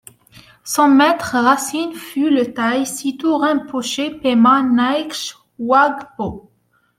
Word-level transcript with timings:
Son 0.63 0.87
maître 0.87 1.35
racine 1.35 1.93
fut 1.93 2.31
le 2.31 2.55
Taï 2.55 2.87
Sitou 2.87 3.37
Rinpoché, 3.37 4.09
Pema 4.09 4.63
Nyingche 4.63 5.37
Wangpo. 5.59 6.49